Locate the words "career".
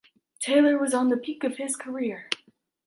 1.75-2.27